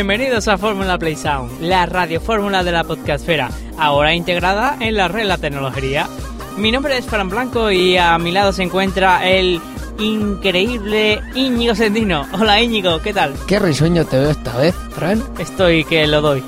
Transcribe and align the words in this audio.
Bienvenidos 0.00 0.48
a 0.48 0.56
Fórmula 0.56 0.98
Play 0.98 1.14
Sound, 1.14 1.60
la 1.60 1.84
radio 1.84 2.22
fórmula 2.22 2.64
de 2.64 2.72
la 2.72 2.84
podcastfera, 2.84 3.50
ahora 3.76 4.14
integrada 4.14 4.78
en 4.80 4.96
la 4.96 5.08
red 5.08 5.26
La 5.26 5.36
Tecnología. 5.36 6.08
Mi 6.56 6.72
nombre 6.72 6.96
es 6.96 7.04
Fran 7.04 7.28
Blanco 7.28 7.70
y 7.70 7.98
a 7.98 8.16
mi 8.16 8.32
lado 8.32 8.50
se 8.54 8.62
encuentra 8.62 9.28
el 9.28 9.60
increíble 9.98 11.20
Íñigo 11.34 11.74
Sendino. 11.74 12.26
Hola 12.32 12.62
Íñigo, 12.62 13.02
¿qué 13.02 13.12
tal? 13.12 13.34
Qué 13.46 13.58
risueño 13.58 14.06
te 14.06 14.18
veo 14.18 14.30
esta 14.30 14.56
vez, 14.56 14.74
Fran. 14.92 15.22
Estoy 15.38 15.84
que 15.84 16.06
lo 16.06 16.22
doy. 16.22 16.42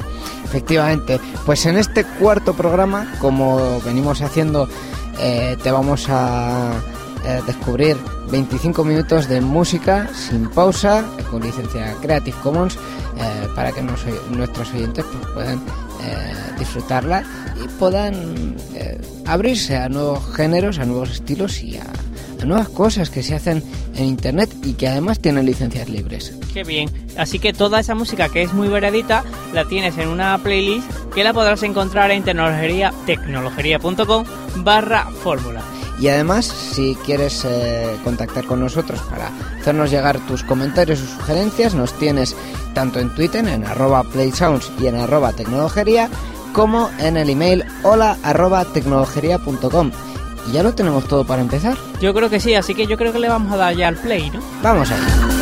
Efectivamente, 0.47 1.21
pues 1.45 1.67
en 1.67 1.77
este 1.77 2.05
cuarto 2.05 2.55
programa, 2.55 3.13
como 3.21 3.83
venimos 3.83 4.23
haciendo, 4.23 4.67
eh, 5.21 5.59
te 5.63 5.71
vamos 5.71 6.07
a 6.09 6.73
eh, 7.27 7.43
descubrir 7.47 7.99
25 8.31 8.83
minutos 8.83 9.29
de 9.29 9.43
música 9.43 10.09
sin 10.15 10.49
pausa, 10.49 11.05
con 11.31 11.43
licencia 11.43 11.95
Creative 12.01 12.37
Commons, 12.43 12.79
eh, 13.19 13.49
para 13.55 13.73
que 13.73 13.83
nos- 13.83 14.05
nuestros 14.31 14.71
oyentes 14.73 15.05
pues, 15.05 15.27
puedan 15.35 15.59
eh, 16.05 16.33
disfrutarla 16.59 17.25
y 17.65 17.69
puedan 17.79 18.57
eh, 18.75 19.01
abrirse 19.27 19.77
a 19.77 19.89
nuevos 19.89 20.21
géneros, 20.35 20.79
a 20.79 20.85
nuevos 20.85 21.11
estilos 21.11 21.63
y 21.63 21.77
a, 21.77 21.85
a 22.41 22.45
nuevas 22.45 22.69
cosas 22.69 23.11
que 23.11 23.23
se 23.23 23.35
hacen 23.35 23.63
en 23.95 24.05
Internet 24.07 24.51
y 24.65 24.73
que 24.75 24.89
además 24.89 25.21
tienen 25.21 25.47
licencias 25.47 25.89
libres. 25.89 26.35
Qué 26.53 26.65
bien. 26.65 26.91
Así 27.17 27.39
que 27.39 27.53
toda 27.53 27.79
esa 27.81 27.95
música 27.95 28.29
que 28.29 28.43
es 28.43 28.53
muy 28.53 28.69
variadita 28.69 29.23
la 29.55 29.65
tienes 29.67 29.97
en 29.99 30.09
una 30.09 30.37
playlist 30.43 30.89
que 31.15 31.23
la 31.25 31.33
podrás 31.33 31.63
encontrar 31.63 32.11
en 32.11 32.25
tecnologería.com 32.25 34.25
barra 34.57 35.07
fórmula. 35.23 35.63
Y 36.01 36.09
además, 36.09 36.47
si 36.47 36.97
quieres 37.07 37.45
eh, 37.45 37.97
contactar 38.03 38.45
con 38.45 38.59
nosotros 38.61 38.99
para 39.09 39.31
hacernos 39.61 39.91
llegar 39.91 40.19
tus 40.27 40.43
comentarios 40.43 41.01
o 41.01 41.07
sugerencias, 41.07 41.75
nos 41.75 41.93
tienes 41.97 42.35
tanto 42.73 42.99
en 42.99 43.15
Twitter, 43.15 43.47
en 43.47 43.65
arroba 43.65 44.05
playsounds 44.05 44.71
y 44.81 44.87
en 44.87 44.97
arroba 44.97 45.33
tecnologería, 45.33 46.09
como 46.53 46.91
en 46.99 47.17
el 47.17 47.31
email 47.31 47.65
hola 47.83 48.17
arroba 48.23 48.65
tecnologería.com. 48.65 49.91
Y 50.49 50.53
ya 50.53 50.63
lo 50.63 50.75
tenemos 50.75 51.05
todo 51.05 51.25
para 51.25 51.43
empezar. 51.43 51.77
Yo 52.01 52.13
creo 52.15 52.29
que 52.29 52.41
sí, 52.41 52.55
así 52.55 52.75
que 52.75 52.87
yo 52.87 52.97
creo 52.97 53.13
que 53.13 53.21
le 53.21 53.29
vamos 53.29 53.53
a 53.53 53.57
dar 53.57 53.77
ya 53.77 53.89
al 53.89 53.97
play, 53.97 54.31
¿no? 54.31 54.41
Vamos. 54.63 54.91
Here 54.91 55.42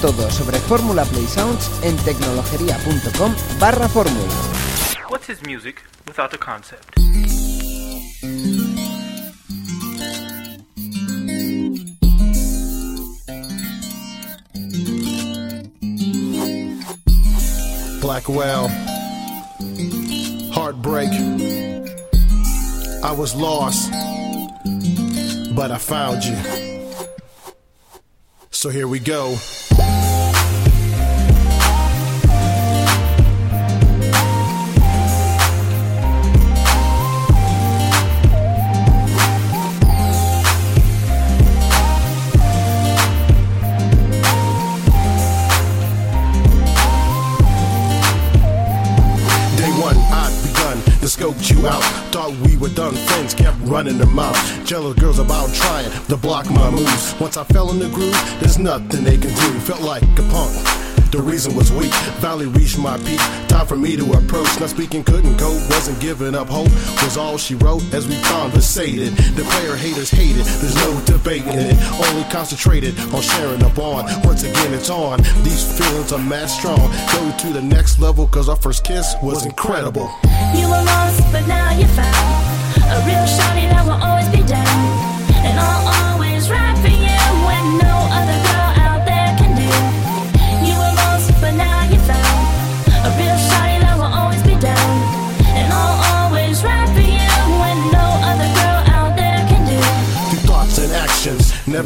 todo 0.00 0.30
sobre 0.30 0.58
Fórmula 0.60 1.04
Play 1.04 1.26
Sounds 1.26 1.70
en 1.82 1.94
tecnologería.com 1.96 3.34
barra 3.58 3.88
fórmula. 3.88 4.32
What's 5.10 5.28
his 5.28 5.42
music 5.42 5.82
without 6.06 6.32
a 6.32 6.38
concept? 6.38 6.94
Black 18.00 18.28
Whale, 18.28 18.68
Heartbreak. 20.52 21.10
I 23.02 23.12
was 23.12 23.34
lost, 23.34 23.90
but 25.54 25.70
I 25.70 25.78
found 25.78 26.24
you. 26.24 26.36
So 28.50 28.70
here 28.70 28.88
we 28.88 28.98
go. 28.98 29.36
Begun 51.20 51.34
to 51.34 51.44
scope 51.44 51.58
you 51.58 51.66
out. 51.68 51.82
Thought 52.12 52.36
we 52.46 52.56
were 52.56 52.68
done, 52.68 52.94
friends 52.94 53.34
kept 53.34 53.56
running 53.62 53.98
their 53.98 54.06
mouth. 54.06 54.36
Jealous 54.66 54.98
girls 54.98 55.18
about 55.18 55.52
trying 55.54 55.90
to 56.06 56.16
block 56.16 56.50
my 56.50 56.70
moves. 56.70 57.14
Once 57.20 57.36
I 57.36 57.44
fell 57.44 57.70
in 57.70 57.78
the 57.78 57.88
groove, 57.88 58.16
there's 58.40 58.58
nothing 58.58 59.04
they 59.04 59.18
can 59.18 59.30
do. 59.30 59.60
Felt 59.60 59.82
like 59.82 60.02
a 60.02 60.22
punk. 60.30 60.79
The 61.10 61.20
reason 61.20 61.56
was 61.56 61.72
weak. 61.72 61.92
Finally 62.22 62.46
reached 62.46 62.78
my 62.78 62.96
peak. 62.98 63.18
Time 63.48 63.66
for 63.66 63.76
me 63.76 63.96
to 63.96 64.12
approach. 64.12 64.48
Not 64.60 64.70
speaking, 64.70 65.02
couldn't 65.02 65.36
cope. 65.38 65.60
Wasn't 65.70 65.98
giving 66.00 66.36
up 66.36 66.48
hope. 66.48 66.70
Was 67.02 67.16
all 67.16 67.36
she 67.36 67.56
wrote 67.56 67.82
as 67.92 68.06
we 68.06 68.20
conversated. 68.22 69.14
The 69.34 69.42
player 69.42 69.74
haters 69.74 70.10
hated. 70.10 70.46
There's 70.46 70.76
no 70.76 71.00
debating 71.06 71.58
it. 71.58 71.76
Only 72.08 72.22
concentrated 72.30 72.98
on 73.12 73.22
sharing 73.22 73.62
a 73.62 73.68
bond. 73.70 74.08
Once 74.24 74.44
again, 74.44 74.72
it's 74.72 74.88
on. 74.88 75.18
These 75.42 75.76
feelings 75.76 76.12
are 76.12 76.18
mad 76.18 76.48
strong. 76.48 76.78
Go 77.12 77.36
to 77.38 77.52
the 77.52 77.62
next 77.62 77.98
level, 77.98 78.28
cause 78.28 78.48
our 78.48 78.56
first 78.56 78.84
kiss 78.84 79.14
was 79.20 79.44
incredible. 79.44 80.08
You 80.54 80.66
were 80.66 80.84
lost, 80.84 81.20
but 81.32 81.44
now 81.48 81.72
you're 81.72 81.88
found. 81.88 82.46
A 82.86 83.02
real 83.04 83.26
shawty 83.26 83.66
that 83.66 83.82
will 83.84 83.98
always 84.02 84.28
be 84.28 84.46
down. 84.46 84.66
And 85.42 85.58
I'll 85.58 85.88
always 85.88 86.09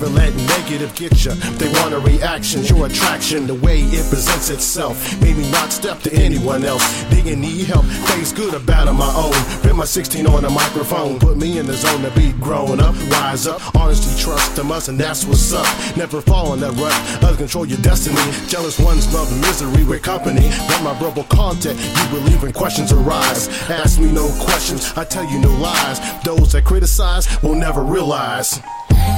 Let 0.09 0.35
negative 0.35 0.95
get 0.95 1.25
you. 1.25 1.33
They 1.59 1.69
want 1.81 1.95
a 1.95 1.99
reaction, 1.99 2.63
your 2.65 2.87
attraction, 2.87 3.47
the 3.47 3.55
way 3.55 3.81
it 3.81 4.09
presents 4.11 4.51
itself. 4.51 5.21
Made 5.21 5.37
me 5.37 5.51
not 5.51 5.73
step 5.73 6.01
to 6.01 6.13
anyone 6.13 6.65
else. 6.65 7.05
Didn't 7.05 7.41
need 7.41 7.67
help, 7.67 7.85
face 7.85 8.33
good 8.33 8.55
or 8.55 8.61
bad 8.61 8.89
on 8.89 8.97
my 8.97 9.13
own. 9.17 9.33
Bit 9.63 9.75
my 9.75 9.85
16 9.85 10.27
on 10.27 10.43
the 10.43 10.51
microphone, 10.51 11.19
put 11.19 11.37
me 11.37 11.59
in 11.59 11.67
the 11.67 11.75
zone 11.75 12.03
to 12.03 12.11
be 12.11 12.33
grown 12.33 12.81
up, 12.81 12.95
wise 13.11 13.47
up. 13.47 13.61
Honesty, 13.75 14.21
trust 14.23 14.57
them 14.57 14.71
us, 14.71 14.89
and 14.89 14.99
that's 14.99 15.25
what's 15.25 15.53
up. 15.53 15.67
Never 15.97 16.21
fall 16.21 16.53
in 16.55 16.61
that 16.61 16.73
rut, 16.73 17.25
others 17.25 17.39
control 17.39 17.67
your 17.67 17.79
destiny. 17.79 18.21
Jealous 18.49 18.79
ones 18.79 19.13
love 19.15 19.31
misery 19.41 19.85
with 19.85 20.03
company. 20.03 20.51
But 20.69 20.83
my 20.83 20.99
verbal 20.99 21.25
content, 21.25 21.79
you 21.81 22.09
believe 22.19 22.43
when 22.43 22.53
questions 22.53 22.93
arise. 22.93 23.49
Ask 23.71 23.99
me 23.99 24.13
no 24.13 24.29
questions, 24.41 24.93
I 24.97 25.05
tell 25.05 25.25
you 25.25 25.39
no 25.39 25.51
lies. 25.51 26.01
Those 26.23 26.53
that 26.53 26.65
criticize 26.65 27.43
will 27.43 27.55
never 27.55 27.83
realize. 27.83 28.61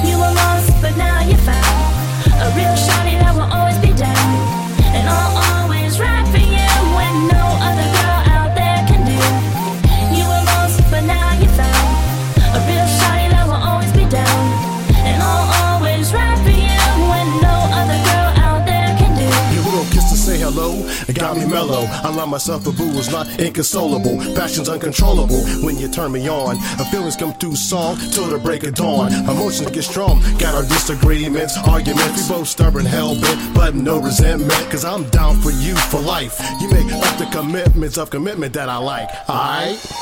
You 0.07 0.17
were 0.17 0.33
lost, 0.33 0.71
but 0.81 0.95
now 0.97 1.21
you're 1.21 1.37
found. 1.37 1.93
A 2.43 2.49
real 2.55 2.75
shawty 2.75 3.17
that 3.19 3.33
will 3.35 3.49
always 3.51 3.77
be 3.79 3.93
down. 3.93 4.29
And 4.95 5.07
I'll 5.09 5.37
always 5.37 5.66
it 21.07 21.15
got 21.15 21.37
me 21.37 21.45
mellow. 21.45 21.85
I 21.87 22.13
love 22.13 22.29
myself, 22.29 22.65
but 22.65 22.77
boo 22.77 22.89
is 22.99 23.09
not 23.09 23.27
inconsolable. 23.39 24.17
Passion's 24.35 24.69
uncontrollable 24.69 25.41
when 25.63 25.77
you 25.77 25.87
turn 25.87 26.11
me 26.11 26.27
on. 26.27 26.57
Our 26.79 26.85
feelings 26.85 27.15
come 27.15 27.33
through 27.33 27.55
song 27.55 27.97
till 28.11 28.27
the 28.27 28.37
break 28.37 28.63
of 28.63 28.75
dawn. 28.75 29.13
Emotions 29.29 29.71
get 29.71 29.83
strong, 29.83 30.21
got 30.37 30.55
our 30.55 30.63
disagreements, 30.63 31.57
arguments. 31.67 32.29
We 32.29 32.35
both 32.35 32.47
stubborn, 32.47 32.85
hell 32.85 33.19
bent, 33.19 33.55
but 33.55 33.75
no 33.75 33.99
resentment. 34.01 34.69
Cause 34.71 34.85
I'm 34.85 35.09
down 35.09 35.39
for 35.41 35.51
you 35.51 35.75
for 35.75 35.99
life. 35.99 36.39
You 36.61 36.69
make 36.69 36.91
up 36.91 37.17
the 37.17 37.27
commitments 37.31 37.97
of 37.97 38.09
commitment 38.09 38.53
that 38.53 38.69
I 38.69 38.77
like. 38.77 39.09
Alright? 39.29 39.96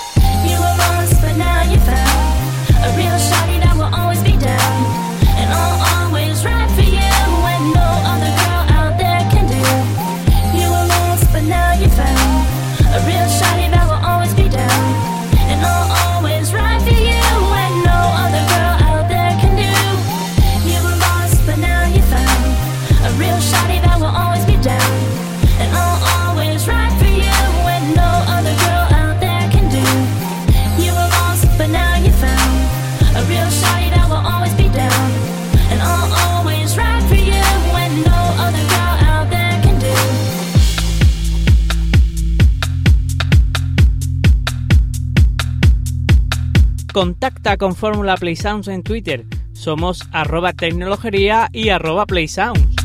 Contacta 46.95 47.57
con 47.57 47.75
Fórmula 47.75 48.15
Play 48.15 48.37
Sounds 48.37 48.69
en 48.69 48.81
Twitter. 48.81 49.25
Somos 49.51 49.99
arroba 50.13 50.53
tecnologería 50.53 51.49
y 51.51 51.67
arroba 51.67 52.05
Play 52.05 52.29
Sounds. 52.29 52.84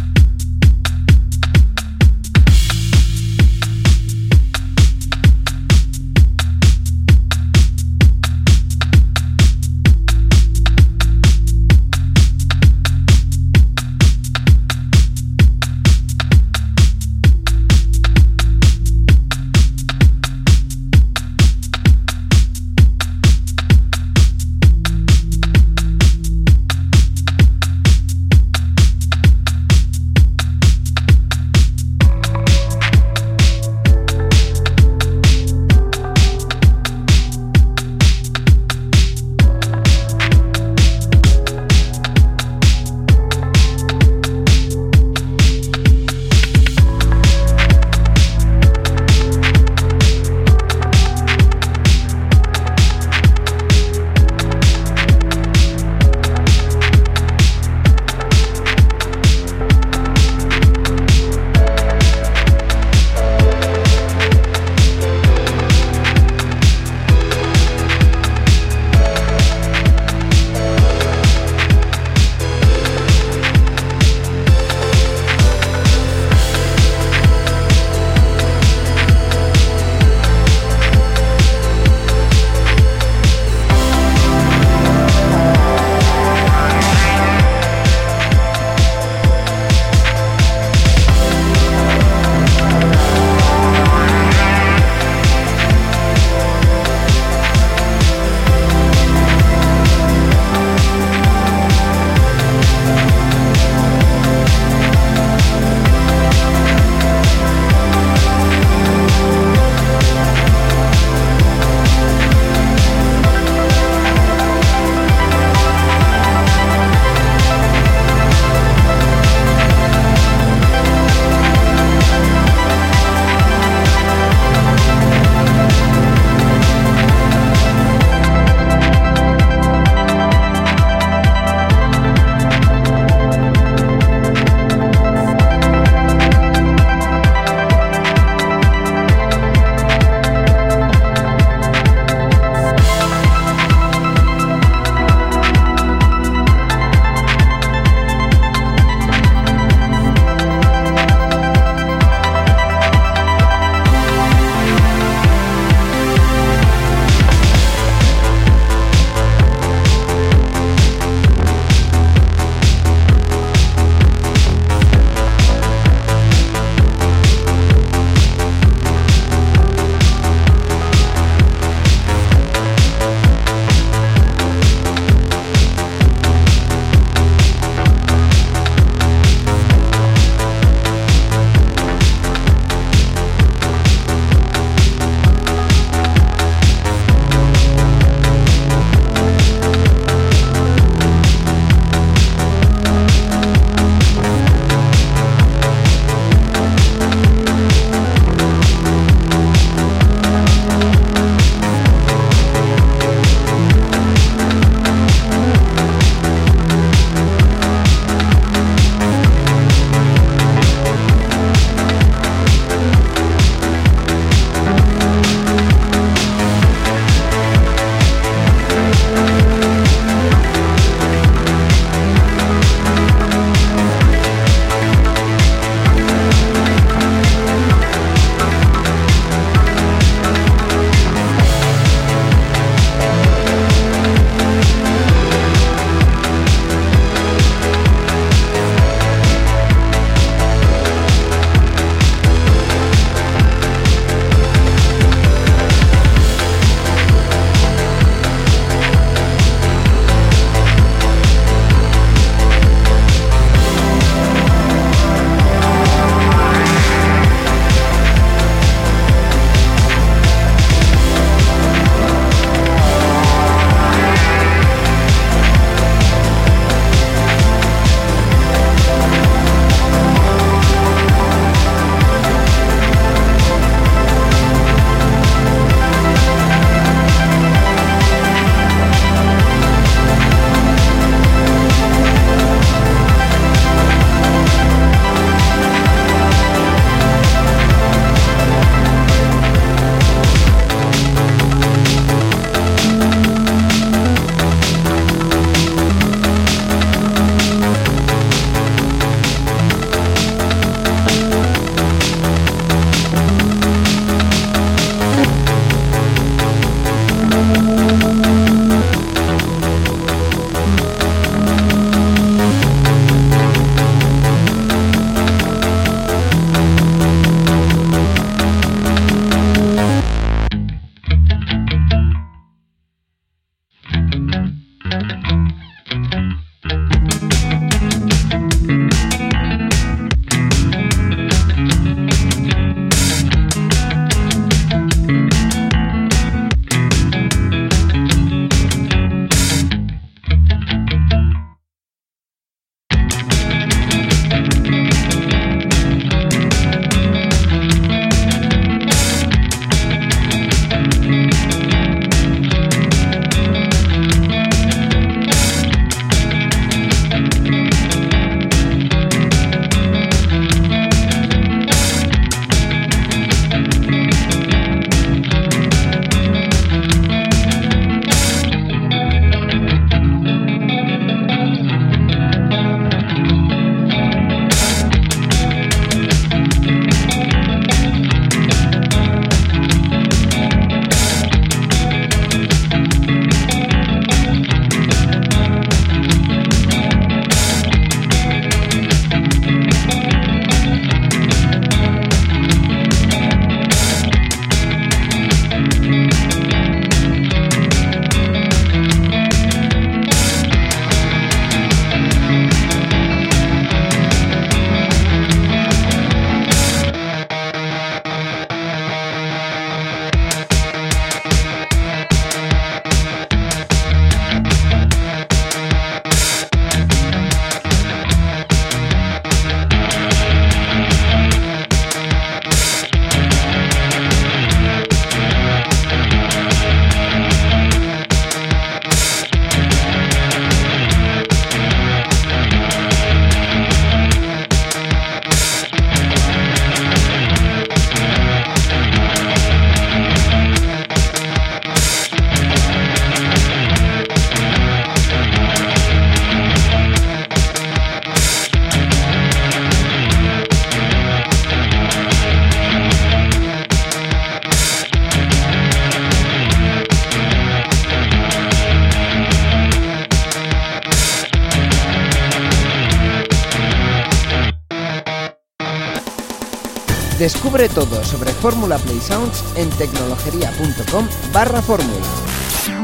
Descubre 467.21 467.69
todo 467.69 468.03
sobre 468.03 468.33
Fórmula 468.33 468.79
Play 468.79 468.99
Sounds 468.99 469.45
en 469.55 469.69
tecnologería.com 469.69 471.07
barra 471.35 471.61
fórmula. 471.61 472.80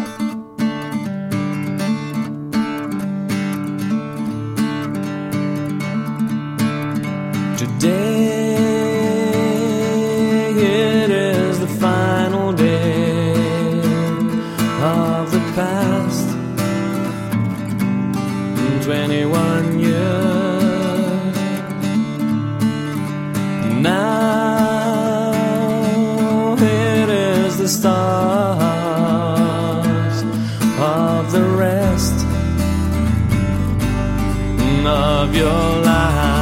Of 34.86 35.34
your 35.34 35.82
life. 35.82 36.35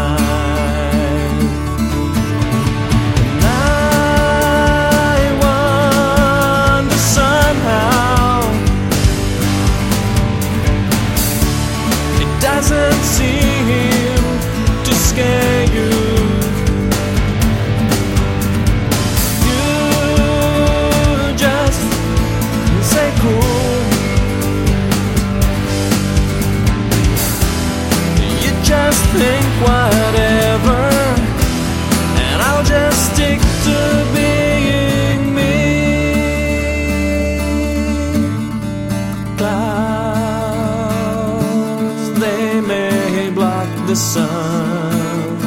Sun, 44.15 45.39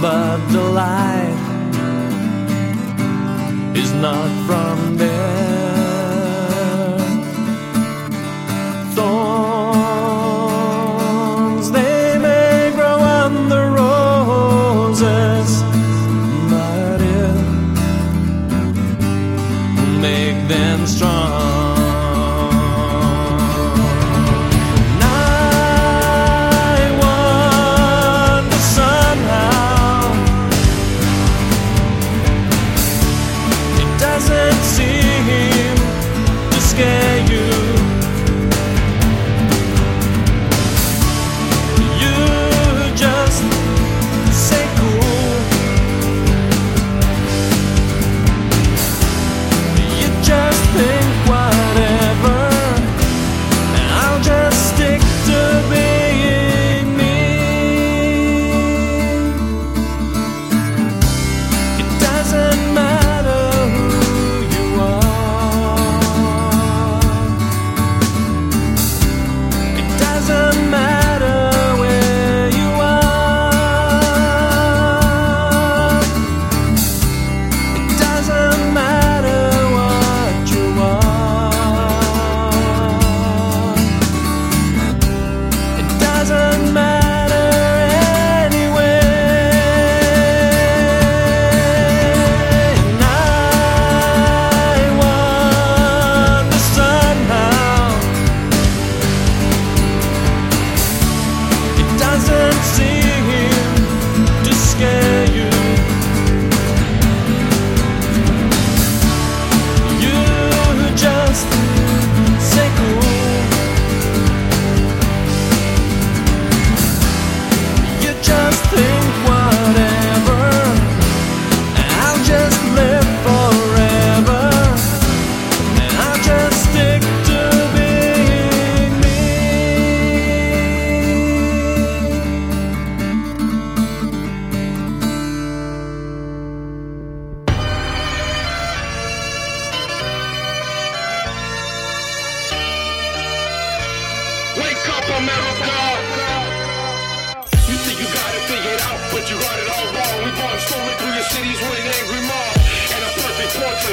but 0.00 0.38
the 0.52 0.62
light 0.80 1.34
is 3.74 3.90
not 3.94 4.30
from 4.46 4.63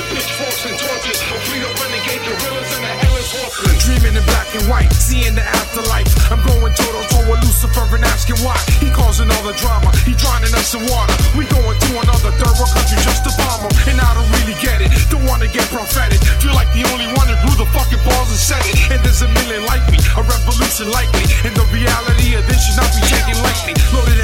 perfect 0.01 0.25
pitchforks 0.25 0.65
and 0.65 0.77
torches. 0.77 1.19
A 1.21 1.37
fleet 1.45 1.63
of 1.63 1.73
renegade 1.81 2.21
gorillas 2.25 2.69
and 2.77 2.85
a 2.85 2.93
headless 3.01 3.29
horseman. 3.31 3.77
Dreaming 3.81 4.15
in 4.17 4.25
black 4.25 4.49
and 4.55 4.65
white, 4.69 4.91
seeing 4.93 5.35
the 5.35 5.43
afterlife. 5.43 6.09
I'm 6.31 6.41
going 6.45 6.73
toe 6.73 6.91
to 6.91 7.19
with 7.29 7.41
Lucifer 7.43 7.85
and 7.93 8.03
asking 8.05 8.39
why. 8.41 8.57
He 8.79 8.89
causing 8.89 9.29
all 9.29 9.43
the 9.45 9.53
drama, 9.57 9.91
he 10.05 10.13
drowning 10.15 10.53
us 10.55 10.73
in 10.73 10.81
water. 10.89 11.13
We 11.37 11.45
going 11.45 11.77
to 11.77 11.91
another 12.01 12.31
third 12.39 12.55
world 12.57 12.73
country 12.73 12.97
just 13.01 13.23
to 13.27 13.31
bomb 13.37 13.67
him. 13.67 13.73
And 13.93 13.97
I 14.01 14.09
don't 14.15 14.29
really 14.41 14.57
get 14.61 14.81
it, 14.81 14.89
don't 15.09 15.25
wanna 15.25 15.47
get 15.47 15.65
prophetic. 15.69 16.21
Feel 16.41 16.55
like 16.55 16.71
the 16.73 16.85
only 16.93 17.09
one 17.17 17.27
who 17.29 17.35
grew 17.45 17.55
the 17.61 17.69
fucking 17.71 18.01
balls 18.01 18.29
and 18.31 18.41
said 18.41 18.63
it. 18.65 18.75
And 18.91 18.99
there's 19.03 19.21
a 19.21 19.29
million 19.29 19.65
like 19.65 19.83
me, 19.91 19.99
a 20.17 20.23
revolution 20.23 20.89
likely. 20.89 21.25
And 21.45 21.53
the 21.53 21.65
reality 21.69 22.33
of 22.35 22.43
this 22.47 22.65
should 22.65 22.79
not 22.79 22.89
be 22.95 23.01
taken 23.05 23.37
lightly. 23.43 23.75
Loaded 23.93 24.19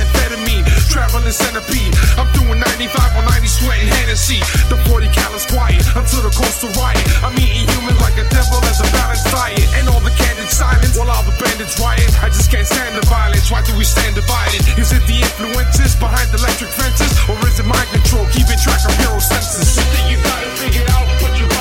amphetamine, 0.48 0.66
traveling 0.90 1.32
centipede. 1.32 1.94
I'm 2.18 2.28
doing 2.34 2.60
95 2.60 3.18
on 3.18 3.26
90 3.26 3.48
sweating 3.48 3.88
Hennessy. 3.88 4.40
The 4.70 4.78
40 4.88 5.08
cal 5.12 5.34
is 5.36 5.46
quiet 5.46 5.84
until 5.96 6.24
the 6.24 6.32
coastal 6.32 6.72
riot. 6.80 7.04
I'm 7.24 7.36
eating 7.38 7.68
humans 7.68 8.00
like 8.02 8.16
a 8.18 8.28
devil 8.30 8.60
as 8.66 8.80
a 8.80 8.88
balanced 8.96 9.28
diet. 9.32 9.68
And 9.76 9.90
all 9.90 10.00
the 10.00 10.14
candid 10.16 10.50
silence 10.50 10.98
while 10.98 11.10
all 11.10 11.24
the 11.24 11.36
bandits 11.38 11.80
riot. 11.80 12.08
I 12.24 12.30
just 12.30 12.52
can't 12.52 12.68
stand 12.68 12.96
the 12.96 13.06
violence. 13.08 13.52
Why 13.52 13.62
do 13.64 13.76
we 13.78 13.84
stand 13.84 14.16
divided? 14.16 14.64
Is 14.80 14.92
it 14.92 15.04
the 15.08 15.18
influences 15.20 15.96
behind 15.96 16.32
electric 16.34 16.72
fences? 16.72 17.12
Or 17.28 17.38
is 17.48 17.60
it 17.60 17.68
mind 17.68 17.90
control 17.92 18.26
keeping 18.32 18.60
track 18.60 18.84
of 18.86 18.94
hero 18.98 19.20
senses? 19.20 19.76
You 19.78 19.84
think 19.92 20.06
you 20.12 20.18
gotta 20.24 20.50
figure 20.58 20.88
out, 20.96 21.08
but 21.22 21.34
you 21.40 21.57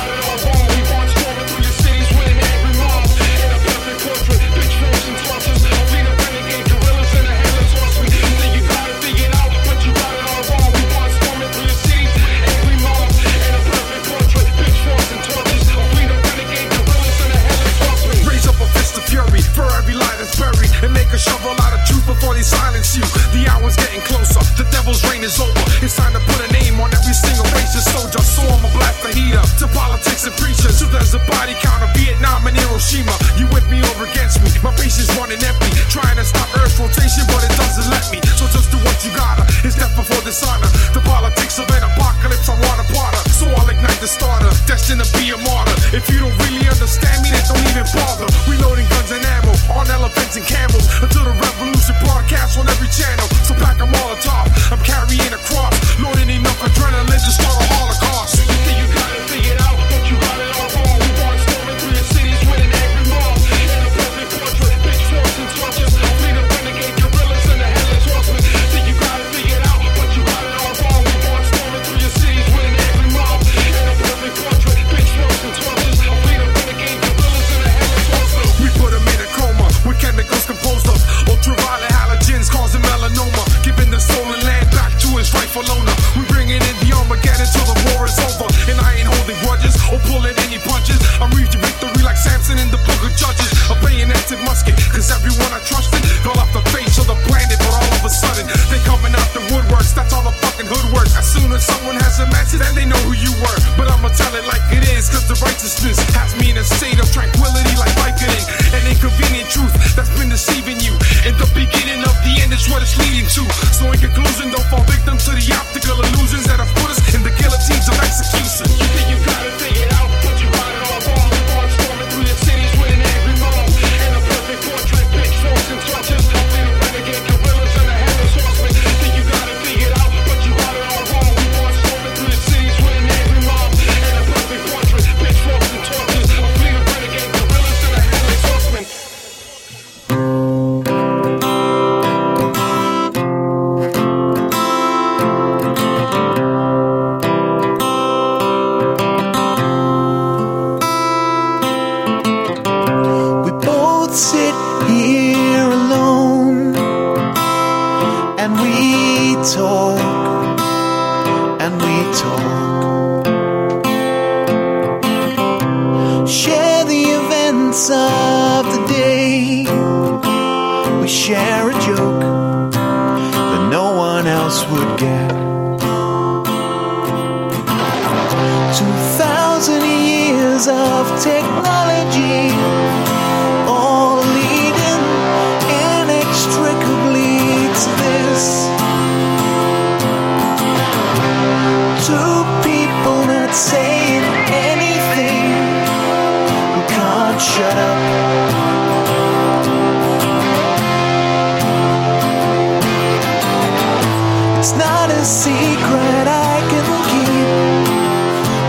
see 106.67 106.96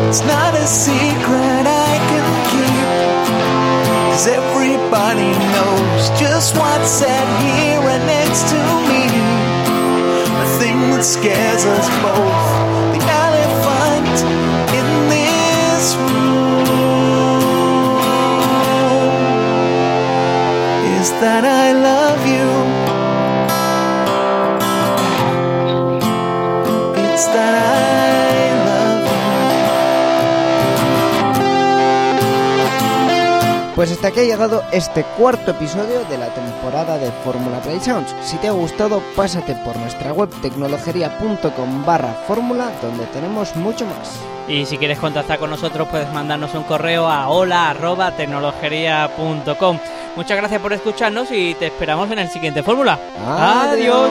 It's 0.09 0.23
not 0.25 0.55
a 0.55 0.67
secret 0.67 1.67
I 1.67 1.99
can 2.09 2.25
keep. 2.49 2.87
Cause 4.11 4.27
every 4.27 4.58
just 6.39 6.57
what's 6.57 6.89
said 6.89 7.27
here 7.43 7.81
and 7.81 8.07
next 8.07 8.43
to 8.49 8.61
me. 8.89 9.03
The 10.39 10.47
thing 10.61 10.79
that 10.93 11.03
scares 11.03 11.65
us 11.67 11.89
both, 12.07 12.47
the 12.95 13.03
elephant 13.27 14.19
in 14.79 14.87
this 15.11 15.97
room, 15.97 16.79
is 21.01 21.11
that 21.23 21.45
I 21.45 21.73
love 21.73 22.21
you. 22.35 22.49
It's 27.03 27.27
that 27.35 27.55
I 27.65 27.68
Pues 33.79 33.93
hasta 33.93 34.09
aquí 34.09 34.19
ha 34.19 34.25
llegado 34.25 34.65
este 34.73 35.05
cuarto 35.17 35.53
episodio 35.53 36.05
de 36.07 36.19
la 36.19 36.35
temporada 36.35 36.99
de 36.99 37.13
Fórmula 37.23 37.61
Play 37.61 37.79
Sounds. 37.79 38.13
Si 38.23 38.37
te 38.39 38.49
ha 38.49 38.51
gustado, 38.51 39.01
pásate 39.15 39.55
por 39.65 39.77
nuestra 39.77 40.13
web 40.13 40.29
tecnologería.com 40.43 41.87
barra 41.87 42.13
fórmula 42.27 42.73
donde 42.83 43.07
tenemos 43.07 43.55
mucho 43.55 43.87
más. 43.87 44.19
Y 44.49 44.67
si 44.67 44.79
quieres 44.79 44.99
contactar 44.99 45.39
con 45.39 45.51
nosotros, 45.51 45.87
puedes 45.87 46.13
mandarnos 46.13 46.53
un 46.57 46.65
correo 46.65 47.07
a 47.07 47.29
hola.tecnologería.com. 47.29 49.79
Muchas 50.17 50.37
gracias 50.37 50.61
por 50.61 50.73
escucharnos 50.73 51.31
y 51.31 51.55
te 51.55 51.69
esperamos 51.69 52.11
en 52.11 52.19
el 52.19 52.29
siguiente 52.31 52.65
Fórmula. 52.65 52.99
Adiós. 53.25 54.11